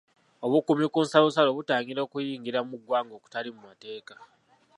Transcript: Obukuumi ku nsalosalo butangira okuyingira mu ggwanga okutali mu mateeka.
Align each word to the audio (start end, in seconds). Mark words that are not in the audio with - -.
Obukuumi 0.45 0.85
ku 0.93 0.99
nsalosalo 1.05 1.49
butangira 1.57 1.99
okuyingira 2.03 2.59
mu 2.69 2.75
ggwanga 2.79 3.13
okutali 3.15 3.49
mu 3.55 3.61
mateeka. 3.69 4.13